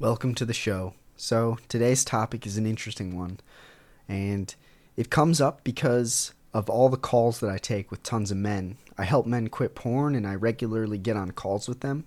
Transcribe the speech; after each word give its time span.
Welcome 0.00 0.34
to 0.36 0.46
the 0.46 0.54
show. 0.54 0.94
So, 1.18 1.58
today's 1.68 2.06
topic 2.06 2.46
is 2.46 2.56
an 2.56 2.64
interesting 2.64 3.18
one, 3.18 3.38
and 4.08 4.54
it 4.96 5.10
comes 5.10 5.42
up 5.42 5.62
because 5.62 6.32
of 6.54 6.70
all 6.70 6.88
the 6.88 6.96
calls 6.96 7.40
that 7.40 7.50
I 7.50 7.58
take 7.58 7.90
with 7.90 8.02
tons 8.02 8.30
of 8.30 8.38
men. 8.38 8.78
I 8.96 9.04
help 9.04 9.26
men 9.26 9.48
quit 9.48 9.74
porn, 9.74 10.14
and 10.14 10.26
I 10.26 10.36
regularly 10.36 10.96
get 10.96 11.18
on 11.18 11.32
calls 11.32 11.68
with 11.68 11.80
them. 11.80 12.06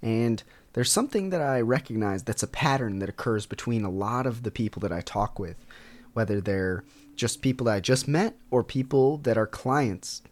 And 0.00 0.44
there's 0.74 0.92
something 0.92 1.30
that 1.30 1.40
I 1.40 1.60
recognize 1.60 2.22
that's 2.22 2.44
a 2.44 2.46
pattern 2.46 3.00
that 3.00 3.08
occurs 3.08 3.46
between 3.46 3.84
a 3.84 3.90
lot 3.90 4.26
of 4.26 4.44
the 4.44 4.52
people 4.52 4.78
that 4.82 4.92
I 4.92 5.00
talk 5.00 5.36
with, 5.36 5.56
whether 6.12 6.40
they're 6.40 6.84
just 7.16 7.42
people 7.42 7.64
that 7.64 7.74
I 7.74 7.80
just 7.80 8.06
met 8.06 8.36
or 8.52 8.62
people 8.62 9.18
that 9.18 9.36
are 9.36 9.48
clients. 9.48 10.22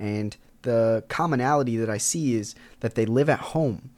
And 0.00 0.36
the 0.62 1.04
commonality 1.06 1.76
that 1.76 1.88
I 1.88 1.98
see 1.98 2.34
is 2.34 2.56
that 2.80 2.96
they 2.96 3.06
live 3.06 3.30
at 3.30 3.38
home. 3.38 3.90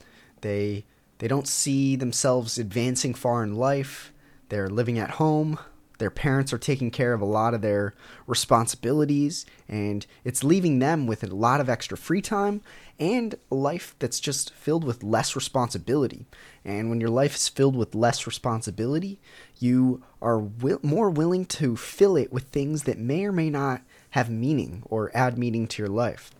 They 0.42 0.84
they 1.18 1.28
don't 1.28 1.48
see 1.48 1.96
themselves 1.96 2.58
advancing 2.58 3.14
far 3.14 3.42
in 3.42 3.54
life. 3.54 4.12
They're 4.48 4.68
living 4.68 4.98
at 4.98 5.12
home. 5.12 5.58
Their 5.98 6.10
parents 6.10 6.52
are 6.52 6.58
taking 6.58 6.90
care 6.90 7.14
of 7.14 7.22
a 7.22 7.26
lot 7.26 7.54
of 7.54 7.62
their 7.62 7.94
responsibilities, 8.26 9.46
and 9.66 10.06
it's 10.24 10.44
leaving 10.44 10.78
them 10.78 11.06
with 11.06 11.24
a 11.24 11.34
lot 11.34 11.60
of 11.60 11.70
extra 11.70 11.96
free 11.96 12.20
time 12.20 12.60
and 12.98 13.34
a 13.50 13.54
life 13.54 13.94
that's 13.98 14.20
just 14.20 14.52
filled 14.52 14.84
with 14.84 15.02
less 15.02 15.34
responsibility. 15.34 16.26
And 16.64 16.90
when 16.90 17.00
your 17.00 17.10
life 17.10 17.34
is 17.34 17.48
filled 17.48 17.76
with 17.76 17.94
less 17.94 18.26
responsibility, 18.26 19.20
you 19.58 20.02
are 20.20 20.40
wi- 20.40 20.80
more 20.82 21.08
willing 21.08 21.46
to 21.46 21.76
fill 21.76 22.16
it 22.16 22.32
with 22.32 22.44
things 22.44 22.82
that 22.82 22.98
may 22.98 23.24
or 23.24 23.32
may 23.32 23.48
not 23.48 23.82
have 24.10 24.28
meaning 24.28 24.82
or 24.86 25.10
add 25.14 25.38
meaning 25.38 25.66
to 25.68 25.82
your 25.82 25.90
life. 25.90 26.30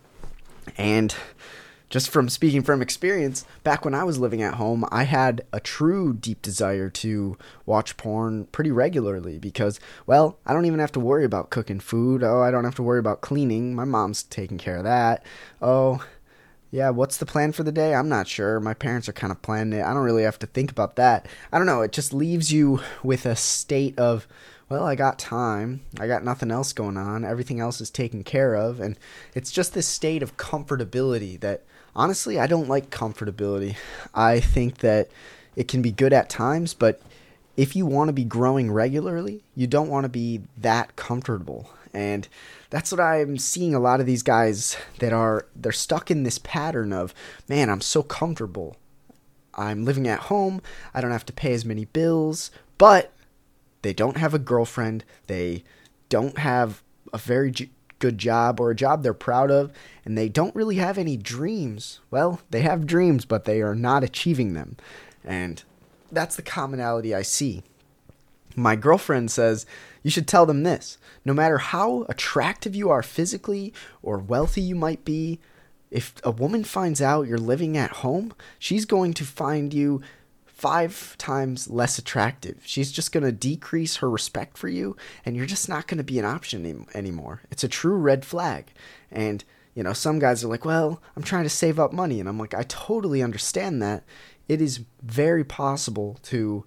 And 0.77 1.15
just 1.89 2.09
from 2.09 2.27
speaking 2.27 2.63
from 2.63 2.81
experience, 2.81 3.45
back 3.63 3.85
when 3.85 3.93
I 3.93 4.03
was 4.03 4.19
living 4.19 4.41
at 4.41 4.55
home, 4.55 4.85
I 4.91 5.03
had 5.03 5.45
a 5.53 5.59
true 5.59 6.13
deep 6.13 6.41
desire 6.41 6.89
to 6.89 7.37
watch 7.65 7.95
porn 7.95 8.45
pretty 8.51 8.71
regularly 8.71 9.39
because, 9.39 9.79
well, 10.05 10.37
I 10.45 10.53
don't 10.53 10.65
even 10.65 10.79
have 10.79 10.91
to 10.93 10.99
worry 10.99 11.23
about 11.23 11.49
cooking 11.49 11.79
food. 11.79 12.23
Oh, 12.23 12.41
I 12.41 12.51
don't 12.51 12.65
have 12.65 12.75
to 12.75 12.83
worry 12.83 12.99
about 12.99 13.21
cleaning. 13.21 13.73
My 13.73 13.85
mom's 13.85 14.23
taking 14.23 14.57
care 14.57 14.77
of 14.77 14.83
that. 14.83 15.25
Oh, 15.61 16.05
yeah, 16.71 16.89
what's 16.89 17.17
the 17.17 17.25
plan 17.25 17.53
for 17.53 17.63
the 17.63 17.71
day? 17.71 17.95
I'm 17.95 18.09
not 18.09 18.27
sure. 18.27 18.59
My 18.59 18.73
parents 18.73 19.07
are 19.07 19.13
kind 19.13 19.31
of 19.31 19.41
planning 19.41 19.79
it. 19.79 19.83
I 19.83 19.93
don't 19.93 20.03
really 20.03 20.23
have 20.23 20.39
to 20.39 20.47
think 20.47 20.69
about 20.69 20.97
that. 20.97 21.25
I 21.53 21.57
don't 21.57 21.67
know. 21.67 21.81
It 21.81 21.93
just 21.93 22.13
leaves 22.13 22.51
you 22.51 22.81
with 23.01 23.25
a 23.25 23.37
state 23.37 23.97
of, 23.97 24.27
well, 24.67 24.83
I 24.83 24.95
got 24.95 25.17
time. 25.17 25.85
I 25.97 26.07
got 26.07 26.25
nothing 26.25 26.51
else 26.51 26.73
going 26.73 26.97
on. 26.97 27.23
Everything 27.23 27.61
else 27.61 27.79
is 27.79 27.89
taken 27.89 28.25
care 28.25 28.55
of. 28.55 28.81
And 28.81 28.99
it's 29.33 29.51
just 29.51 29.73
this 29.73 29.87
state 29.87 30.21
of 30.21 30.35
comfortability 30.35 31.39
that 31.39 31.63
honestly, 31.95 32.39
I 32.39 32.47
don't 32.47 32.69
like 32.69 32.89
comfortability. 32.89 33.75
I 34.13 34.39
think 34.39 34.77
that 34.79 35.09
it 35.55 35.67
can 35.67 35.81
be 35.81 35.91
good 35.91 36.13
at 36.13 36.29
times, 36.29 36.73
but 36.73 37.01
if 37.55 37.75
you 37.75 37.85
want 37.85 38.09
to 38.09 38.13
be 38.13 38.23
growing 38.23 38.71
regularly, 38.71 39.43
you 39.55 39.65
don't 39.67 39.89
want 39.89 40.03
to 40.05 40.09
be 40.09 40.41
that 40.57 40.95
comfortable. 40.95 41.69
And 41.93 42.27
that's 42.69 42.91
what 42.91 43.01
I'm 43.01 43.39
seeing 43.39 43.73
a 43.73 43.79
lot 43.79 43.99
of 43.99 44.05
these 44.05 44.21
guys 44.21 44.77
that 44.99 45.13
are 45.13 45.47
they're 45.55 45.71
stuck 45.71 46.11
in 46.11 46.23
this 46.23 46.37
pattern 46.37 46.93
of, 46.93 47.13
man, 47.47 47.69
I'm 47.69 47.81
so 47.81 48.03
comfortable. 48.03 48.77
I'm 49.55 49.85
living 49.85 50.07
at 50.07 50.19
home. 50.21 50.61
I 50.93 51.01
don't 51.01 51.11
have 51.11 51.25
to 51.25 51.33
pay 51.33 51.53
as 51.53 51.65
many 51.65 51.85
bills, 51.85 52.51
but 52.77 53.13
they 53.81 53.93
don't 53.93 54.17
have 54.17 54.35
a 54.35 54.39
girlfriend. 54.39 55.03
They 55.25 55.63
don't 56.09 56.37
have 56.37 56.83
a 57.11 57.17
very 57.17 57.51
good 57.99 58.17
job 58.17 58.59
or 58.59 58.71
a 58.71 58.75
job 58.75 59.03
they're 59.03 59.13
proud 59.13 59.51
of, 59.51 59.71
and 60.05 60.17
they 60.17 60.29
don't 60.29 60.55
really 60.55 60.75
have 60.77 60.97
any 60.97 61.17
dreams. 61.17 61.99
Well, 62.11 62.41
they 62.49 62.61
have 62.61 62.85
dreams, 62.87 63.25
but 63.25 63.45
they 63.45 63.61
are 63.61 63.75
not 63.75 64.03
achieving 64.03 64.53
them. 64.53 64.77
And 65.23 65.63
that's 66.11 66.35
the 66.35 66.41
commonality 66.41 67.13
I 67.13 67.21
see. 67.21 67.63
My 68.55 68.75
girlfriend 68.75 69.29
says, 69.29 69.65
You 70.01 70.09
should 70.09 70.27
tell 70.27 70.45
them 70.45 70.63
this. 70.63 70.97
No 71.23 71.33
matter 71.33 71.59
how 71.59 72.05
attractive 72.09 72.75
you 72.75 72.89
are 72.89 73.03
physically 73.03 73.73
or 74.01 74.17
wealthy 74.17 74.61
you 74.61 74.75
might 74.75 75.05
be, 75.05 75.39
if 75.91 76.15
a 76.23 76.31
woman 76.31 76.63
finds 76.63 77.01
out 77.01 77.27
you're 77.27 77.37
living 77.37 77.77
at 77.77 77.91
home, 77.91 78.33
she's 78.59 78.85
going 78.85 79.13
to 79.13 79.23
find 79.23 79.73
you 79.73 80.01
five 80.57 81.15
times 81.19 81.69
less 81.69 81.99
attractive. 81.99 82.61
She's 82.65 82.91
just 82.91 83.11
going 83.11 83.23
to 83.23 83.31
decrease 83.31 83.97
her 83.97 84.09
respect 84.09 84.57
for 84.57 84.67
you, 84.67 84.97
and 85.23 85.35
you're 85.35 85.45
just 85.45 85.69
not 85.69 85.85
going 85.85 85.99
to 85.99 86.03
be 86.03 86.17
an 86.17 86.25
option 86.25 86.65
any- 86.65 86.85
anymore. 86.95 87.43
It's 87.51 87.63
a 87.63 87.67
true 87.67 87.95
red 87.95 88.25
flag. 88.25 88.73
And, 89.11 89.43
you 89.75 89.83
know, 89.83 89.93
some 89.93 90.17
guys 90.17 90.43
are 90.43 90.47
like, 90.47 90.65
well, 90.65 90.99
I'm 91.15 91.21
trying 91.21 91.43
to 91.43 91.49
save 91.49 91.79
up 91.79 91.93
money. 91.93 92.19
And 92.19 92.27
I'm 92.27 92.39
like, 92.39 92.55
I 92.55 92.63
totally 92.63 93.21
understand 93.21 93.83
that. 93.83 94.03
It 94.47 94.59
is 94.59 94.81
very 95.03 95.43
possible 95.43 96.17
to 96.23 96.65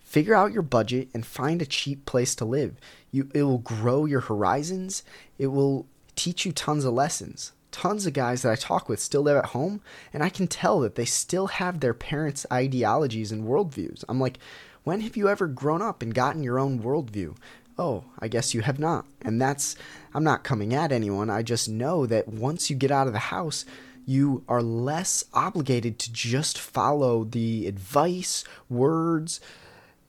figure 0.00 0.34
out 0.34 0.52
your 0.52 0.62
budget 0.62 1.08
and 1.14 1.24
find 1.24 1.62
a 1.62 1.66
cheap 1.66 2.06
place 2.06 2.34
to 2.36 2.44
live. 2.44 2.74
You, 3.12 3.30
it 3.34 3.44
will 3.44 3.58
grow 3.58 4.04
your 4.04 4.22
horizons, 4.22 5.04
it 5.38 5.48
will 5.48 5.86
teach 6.16 6.44
you 6.44 6.50
tons 6.50 6.84
of 6.84 6.92
lessons 6.92 7.52
tons 7.70 8.06
of 8.06 8.12
guys 8.12 8.42
that 8.42 8.52
I 8.52 8.56
talk 8.56 8.88
with 8.88 9.00
still 9.00 9.22
live 9.22 9.36
at 9.36 9.46
home, 9.46 9.80
and 10.12 10.22
I 10.22 10.28
can 10.28 10.46
tell 10.46 10.80
that 10.80 10.94
they 10.94 11.04
still 11.04 11.48
have 11.48 11.80
their 11.80 11.94
parents' 11.94 12.46
ideologies 12.52 13.32
and 13.32 13.44
worldviews. 13.44 14.04
I'm 14.08 14.20
like, 14.20 14.38
when 14.84 15.00
have 15.02 15.16
you 15.16 15.28
ever 15.28 15.46
grown 15.46 15.82
up 15.82 16.02
and 16.02 16.14
gotten 16.14 16.42
your 16.42 16.58
own 16.58 16.80
worldview? 16.80 17.36
Oh, 17.78 18.04
I 18.18 18.28
guess 18.28 18.54
you 18.54 18.62
have 18.62 18.78
not. 18.78 19.06
And 19.22 19.40
that's, 19.40 19.76
I'm 20.14 20.24
not 20.24 20.44
coming 20.44 20.74
at 20.74 20.90
anyone. 20.92 21.30
I 21.30 21.42
just 21.42 21.68
know 21.68 22.06
that 22.06 22.26
once 22.26 22.70
you 22.70 22.76
get 22.76 22.90
out 22.90 23.06
of 23.06 23.12
the 23.12 23.18
house, 23.18 23.64
you 24.04 24.42
are 24.48 24.62
less 24.62 25.24
obligated 25.34 25.98
to 25.98 26.12
just 26.12 26.58
follow 26.58 27.24
the 27.24 27.66
advice, 27.66 28.42
words, 28.68 29.40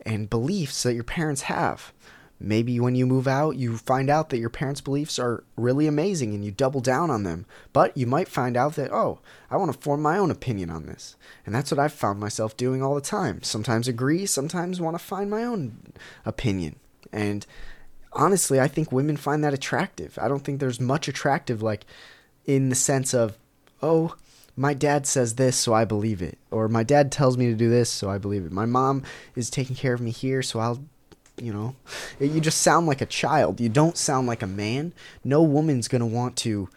and 0.05 0.29
beliefs 0.29 0.83
that 0.83 0.93
your 0.93 1.03
parents 1.03 1.43
have. 1.43 1.91
Maybe 2.39 2.79
when 2.79 2.95
you 2.95 3.05
move 3.05 3.27
out, 3.27 3.57
you 3.57 3.77
find 3.77 4.09
out 4.09 4.29
that 4.29 4.37
your 4.37 4.49
parents' 4.49 4.79
beliefs 4.79 5.19
are 5.19 5.43
really 5.57 5.87
amazing 5.87 6.33
and 6.33 6.45
you 6.45 6.51
double 6.51 6.79
down 6.79 7.11
on 7.11 7.23
them. 7.23 7.45
But 7.73 7.95
you 7.97 8.07
might 8.07 8.29
find 8.29 8.55
out 8.55 8.75
that, 8.75 8.93
oh, 8.93 9.19
I 9.51 9.57
want 9.57 9.73
to 9.73 9.77
form 9.77 10.01
my 10.01 10.17
own 10.17 10.31
opinion 10.31 10.69
on 10.69 10.85
this. 10.85 11.17
And 11.45 11.53
that's 11.53 11.69
what 11.69 11.79
I've 11.79 11.91
found 11.91 12.19
myself 12.19 12.55
doing 12.55 12.81
all 12.81 12.95
the 12.95 13.01
time. 13.01 13.43
Sometimes 13.43 13.89
agree, 13.89 14.25
sometimes 14.25 14.79
want 14.79 14.97
to 14.97 15.03
find 15.03 15.29
my 15.29 15.43
own 15.43 15.93
opinion. 16.25 16.77
And 17.11 17.45
honestly, 18.13 18.57
I 18.59 18.69
think 18.69 18.91
women 18.91 19.17
find 19.17 19.43
that 19.43 19.53
attractive. 19.53 20.17
I 20.21 20.29
don't 20.29 20.45
think 20.45 20.61
there's 20.61 20.79
much 20.79 21.09
attractive, 21.09 21.61
like, 21.61 21.85
in 22.45 22.69
the 22.69 22.75
sense 22.75 23.13
of, 23.13 23.37
oh, 23.81 24.15
my 24.55 24.73
dad 24.73 25.05
says 25.05 25.35
this, 25.35 25.57
so 25.57 25.73
I 25.73 25.83
believe 25.85 26.21
it. 26.21 26.37
Or 26.51 26.69
my 26.69 26.83
dad 26.83 27.11
tells 27.11 27.37
me 27.37 27.47
to 27.47 27.55
do 27.55 27.69
this, 27.69 27.89
so 27.89 28.09
I 28.09 28.17
believe 28.17 28.45
it. 28.45 28.51
My 28.51 28.65
mom 28.65 29.03
is 29.35 29.49
taking 29.49 29.75
care 29.75 29.93
of 29.93 30.01
me 30.01 30.11
here, 30.11 30.41
so 30.41 30.59
I'll 30.59 30.83
you 31.41 31.53
know? 31.53 31.75
You 32.19 32.39
just 32.39 32.61
sound 32.61 32.87
like 32.87 33.01
a 33.01 33.05
child. 33.05 33.59
You 33.59 33.69
don't 33.69 33.97
sound 33.97 34.27
like 34.27 34.41
a 34.41 34.47
man. 34.47 34.93
No 35.23 35.41
woman's 35.41 35.87
going 35.87 36.01
to 36.01 36.05
want 36.05 36.35
to 36.37 36.69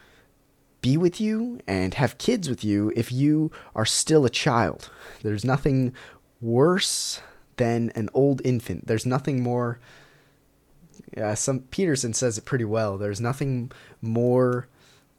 be 0.81 0.97
with 0.97 1.21
you 1.21 1.61
and 1.67 1.95
have 1.95 2.19
kids 2.19 2.49
with 2.49 2.65
you 2.65 2.93
if 2.97 3.13
you 3.13 3.51
are 3.75 3.87
still 3.87 4.25
a 4.25 4.31
child. 4.31 4.91
There's 5.23 5.45
nothing 5.45 5.95
worse 6.41 7.21
than 7.57 7.91
an 7.95 8.11
old 8.13 8.43
infant. 8.45 8.87
There's 8.87 9.07
nothing 9.07 9.43
more 9.43 9.79
yeah 11.17 11.35
some 11.35 11.61
peterson 11.61 12.13
says 12.13 12.37
it 12.37 12.45
pretty 12.45 12.65
well. 12.65 12.99
There's 12.99 13.21
nothing 13.21 13.71
more 14.01 14.67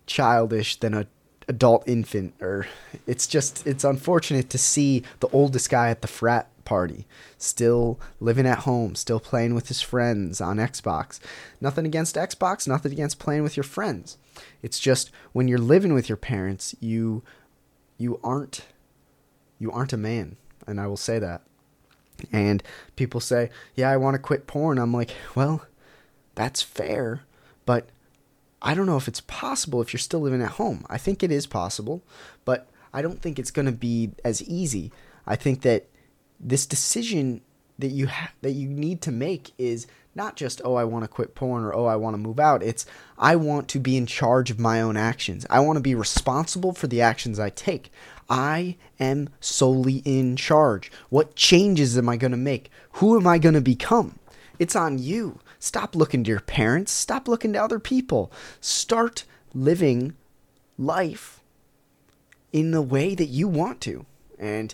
childish 0.06 0.75
than 0.78 0.94
a 0.94 1.08
adult 1.48 1.84
infant 1.88 2.34
or 2.42 2.68
it's 3.06 3.28
just 3.28 3.66
it's 3.68 3.84
unfortunate 3.84 4.50
to 4.50 4.58
see 4.58 5.04
the 5.20 5.28
oldest 5.30 5.70
guy 5.70 5.90
at 5.90 6.02
the 6.02 6.08
frat 6.08 6.48
party, 6.66 7.06
still 7.38 8.00
living 8.19 8.46
at 8.46 8.59
home, 8.59 8.96
still 8.96 9.19
playing 9.19 9.56
with 9.56 9.68
his 9.68 9.81
friends 9.81 10.41
on 10.41 10.57
Xbox. 10.57 11.19
Nothing 11.62 11.85
against 11.85 12.16
Xbox, 12.16 12.68
nothing 12.68 12.91
against 12.91 13.19
playing 13.19 13.44
with 13.44 13.57
your 13.57 13.63
friends. 13.63 14.18
It's 14.62 14.79
just 14.79 15.12
when 15.31 15.47
you're 15.47 15.57
living 15.57 15.94
with 15.94 16.09
your 16.09 16.18
parents, 16.18 16.75
you 16.79 17.24
you 17.97 18.19
aren't 18.24 18.66
you 19.59 19.72
aren't 19.72 19.94
a 19.94 19.97
man, 19.97 20.38
and 20.68 20.79
I 20.79 20.88
will 20.88 20.97
say 20.97 21.19
that. 21.19 21.41
And 22.31 22.63
people 22.95 23.19
say, 23.19 23.50
"Yeah, 23.75 23.89
I 23.89 23.98
want 23.98 24.15
to 24.15 24.19
quit 24.19 24.48
porn." 24.48 24.77
I'm 24.77 24.94
like, 24.94 25.12
"Well, 25.36 25.65
that's 26.36 26.62
fair, 26.62 27.21
but 27.65 27.89
I 28.62 28.74
don't 28.74 28.86
know 28.86 28.98
if 28.98 29.07
it's 29.07 29.21
possible 29.21 29.81
if 29.81 29.94
you're 29.94 30.00
still 30.00 30.21
living 30.21 30.42
at 30.42 30.51
home. 30.51 30.86
I 30.89 30.98
think 30.98 31.21
it 31.21 31.31
is 31.31 31.45
possible, 31.45 32.01
but 32.45 32.69
I 32.94 33.01
don't 33.01 33.21
think 33.21 33.38
it's 33.38 33.51
going 33.51 33.65
to 33.65 33.71
be 33.71 34.12
as 34.24 34.42
easy. 34.42 34.92
I 35.27 35.36
think 35.36 35.62
that 35.62 35.88
this 36.44 36.66
decision 36.66 37.42
that 37.80 37.90
you 37.90 38.07
ha- 38.07 38.31
that 38.42 38.51
you 38.51 38.69
need 38.69 39.01
to 39.01 39.12
make 39.12 39.51
is 39.57 39.88
not 40.16 40.36
just 40.36 40.62
oh 40.63 40.75
I 40.75 40.84
want 40.84 41.04
to 41.04 41.07
quit 41.07 41.34
porn 41.34 41.63
or 41.63 41.74
oh 41.74 41.86
I 41.86 41.95
want 41.95 42.13
to 42.13 42.19
move 42.19 42.40
out. 42.40 42.62
It's 42.62 42.86
I 43.18 43.36
want 43.36 43.68
to 43.69 43.80
be 43.80 43.98
in 43.98 44.06
charge 44.06 44.51
of 44.51 44.60
my 44.60 44.81
own 44.81 44.98
actions. 44.98 45.45
I 45.50 45.60
want 45.60 45.78
to 45.78 45.81
be 45.81 45.95
responsible 45.95 46.74
for 46.74 46.88
the 46.88 47.01
actions 47.01 47.40
I 47.40 47.50
take. 47.50 47.92
I 48.30 48.78
am 49.00 49.30
solely 49.40 50.01
in 50.06 50.36
charge. 50.36 50.92
What 51.10 51.36
changes 51.36 51.98
am 51.98 52.10
I 52.10 52.18
going 52.18 52.31
to 52.31 52.38
make? 52.38 52.72
Who 52.94 53.18
am 53.18 53.28
I 53.28 53.38
going 53.38 53.56
to 53.56 53.62
become? 53.62 54.19
It's 54.60 54.75
on 54.75 55.00
you. 55.00 55.39
Stop 55.60 55.96
looking 55.96 56.24
to 56.24 56.30
your 56.30 56.39
parents. 56.39 56.92
Stop 56.92 57.28
looking 57.28 57.54
to 57.54 57.63
other 57.63 57.80
people. 57.80 58.31
Start 58.62 59.25
living 59.54 60.16
life 60.78 61.42
in 62.51 62.72
the 62.72 62.81
way 62.81 63.16
that 63.16 63.28
you 63.28 63.48
want 63.48 63.81
to. 63.81 64.06
And 64.38 64.74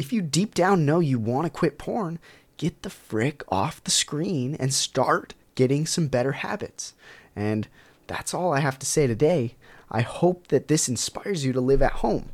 if 0.00 0.14
you 0.14 0.22
deep 0.22 0.54
down 0.54 0.86
know 0.86 0.98
you 0.98 1.18
want 1.18 1.44
to 1.44 1.50
quit 1.50 1.76
porn, 1.76 2.18
get 2.56 2.80
the 2.82 2.88
frick 2.88 3.42
off 3.50 3.84
the 3.84 3.90
screen 3.90 4.54
and 4.54 4.72
start 4.72 5.34
getting 5.54 5.84
some 5.84 6.08
better 6.08 6.32
habits. 6.32 6.94
And 7.36 7.68
that's 8.06 8.32
all 8.32 8.54
I 8.54 8.60
have 8.60 8.78
to 8.78 8.86
say 8.86 9.06
today. 9.06 9.56
I 9.90 10.00
hope 10.00 10.48
that 10.48 10.68
this 10.68 10.88
inspires 10.88 11.44
you 11.44 11.52
to 11.52 11.60
live 11.60 11.82
at 11.82 11.92
home. 11.92 12.30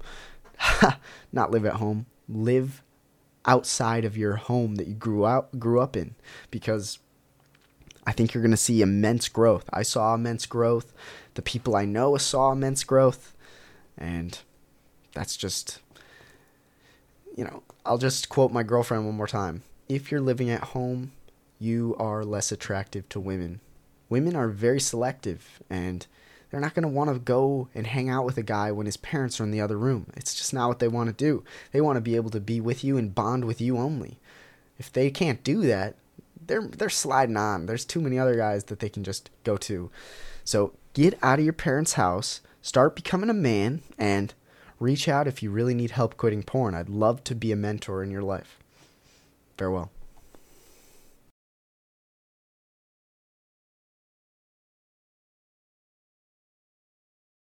Not 1.32 1.50
live 1.50 1.66
at 1.66 1.74
home, 1.74 2.06
live 2.28 2.84
outside 3.44 4.04
of 4.04 4.16
your 4.16 4.36
home 4.36 4.76
that 4.76 4.86
you 4.86 4.94
grew 4.94 5.26
out 5.26 5.58
grew 5.58 5.80
up 5.80 5.96
in 5.96 6.14
because 6.52 7.00
I 8.06 8.12
think 8.12 8.32
you're 8.32 8.42
going 8.42 8.52
to 8.52 8.56
see 8.56 8.80
immense 8.80 9.28
growth. 9.28 9.68
I 9.72 9.82
saw 9.82 10.14
immense 10.14 10.46
growth. 10.46 10.94
The 11.34 11.42
people 11.42 11.74
I 11.74 11.84
know 11.84 12.16
saw 12.16 12.52
immense 12.52 12.84
growth. 12.84 13.34
And 13.98 14.38
that's 15.14 15.36
just 15.36 15.80
you 17.36 17.44
know, 17.44 17.62
I'll 17.84 17.98
just 17.98 18.28
quote 18.28 18.50
my 18.50 18.62
girlfriend 18.62 19.06
one 19.06 19.14
more 19.14 19.28
time. 19.28 19.62
If 19.88 20.10
you're 20.10 20.20
living 20.20 20.50
at 20.50 20.64
home, 20.64 21.12
you 21.60 21.94
are 21.98 22.24
less 22.24 22.50
attractive 22.50 23.08
to 23.10 23.20
women. 23.20 23.60
Women 24.08 24.34
are 24.34 24.48
very 24.48 24.80
selective 24.80 25.62
and 25.70 26.06
they're 26.50 26.60
not 26.60 26.74
going 26.74 26.84
to 26.84 26.88
want 26.88 27.12
to 27.12 27.18
go 27.18 27.68
and 27.74 27.86
hang 27.86 28.08
out 28.08 28.24
with 28.24 28.38
a 28.38 28.42
guy 28.42 28.72
when 28.72 28.86
his 28.86 28.96
parents 28.96 29.38
are 29.38 29.44
in 29.44 29.50
the 29.50 29.60
other 29.60 29.76
room. 29.76 30.06
It's 30.16 30.34
just 30.34 30.54
not 30.54 30.68
what 30.68 30.78
they 30.78 30.88
want 30.88 31.08
to 31.08 31.12
do. 31.12 31.44
They 31.72 31.80
want 31.80 31.96
to 31.96 32.00
be 32.00 32.16
able 32.16 32.30
to 32.30 32.40
be 32.40 32.60
with 32.60 32.82
you 32.82 32.96
and 32.96 33.14
bond 33.14 33.44
with 33.44 33.60
you 33.60 33.76
only. 33.76 34.18
If 34.78 34.92
they 34.92 35.10
can't 35.10 35.44
do 35.44 35.62
that, 35.62 35.96
they're 36.46 36.66
they're 36.66 36.88
sliding 36.88 37.36
on. 37.36 37.66
There's 37.66 37.84
too 37.84 38.00
many 38.00 38.18
other 38.18 38.36
guys 38.36 38.64
that 38.64 38.78
they 38.78 38.88
can 38.88 39.02
just 39.02 39.30
go 39.42 39.56
to. 39.58 39.90
So, 40.44 40.72
get 40.92 41.18
out 41.22 41.38
of 41.40 41.44
your 41.44 41.52
parents' 41.52 41.94
house, 41.94 42.40
start 42.62 42.94
becoming 42.94 43.30
a 43.30 43.34
man 43.34 43.82
and 43.98 44.32
reach 44.78 45.08
out 45.08 45.26
if 45.26 45.42
you 45.42 45.50
really 45.50 45.74
need 45.74 45.92
help 45.92 46.16
quitting 46.16 46.42
porn. 46.42 46.74
I'd 46.74 46.88
love 46.88 47.24
to 47.24 47.34
be 47.34 47.52
a 47.52 47.56
mentor 47.56 48.02
in 48.02 48.10
your 48.10 48.22
life. 48.22 48.58
Farewell. 49.56 49.90